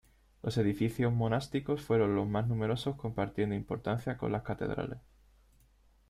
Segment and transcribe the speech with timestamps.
[0.41, 4.97] Los edificios monásticos fueron los más numerosos compartiendo importancia con las catedrales.